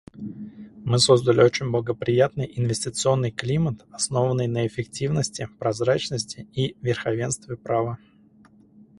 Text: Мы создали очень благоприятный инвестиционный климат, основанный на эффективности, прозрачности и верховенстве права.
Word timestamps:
Мы 0.83 0.97
создали 0.97 1.43
очень 1.43 1.69
благоприятный 1.69 2.51
инвестиционный 2.55 3.29
климат, 3.29 3.85
основанный 3.91 4.47
на 4.47 4.65
эффективности, 4.65 5.47
прозрачности 5.59 6.47
и 6.53 6.75
верховенстве 6.81 7.55
права. 7.55 7.99